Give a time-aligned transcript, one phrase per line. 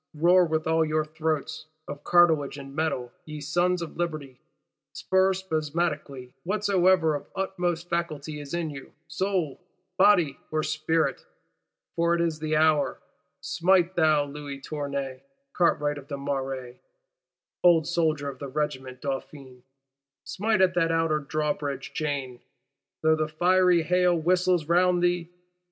[0.15, 4.39] Roar with all your throats, of cartilage and metal, ye Sons of Liberty;
[4.93, 9.59] stir spasmodically whatsoever of utmost faculty is in you, soul,
[9.99, 11.23] body or spirit;
[11.95, 12.99] for it is the hour!
[13.41, 15.21] Smite, thou Louis Tournay,
[15.53, 16.79] cartwright of the Marais,
[17.63, 19.61] old soldier of the Regiment Dauphine;
[20.23, 22.39] smite at that Outer Drawbridge chain,
[23.03, 25.29] though the fiery hail whistles round thee!